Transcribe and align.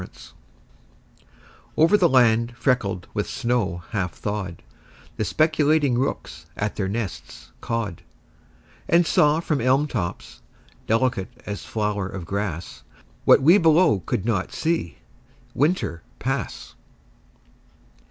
THAW 0.01 0.07
OVER 1.77 1.95
the 1.95 2.09
land 2.09 2.55
freckled 2.57 3.07
with 3.13 3.29
snow 3.29 3.83
half 3.91 4.13
thawed 4.13 4.63
The 5.17 5.23
speculating 5.23 5.95
rooks 5.95 6.47
at 6.57 6.75
their 6.75 6.87
nests 6.87 7.51
cawed 7.61 8.01
And 8.89 9.05
saw 9.05 9.41
from 9.41 9.61
elm 9.61 9.85
tops, 9.85 10.41
delicate 10.87 11.29
as 11.45 11.65
flower 11.65 12.07
of 12.09 12.25
grass, 12.25 12.81
What 13.25 13.43
we 13.43 13.59
below 13.59 13.99
could 13.99 14.25
not 14.25 14.51
see, 14.51 14.97
Winter 15.53 16.01
pass. 16.17 16.73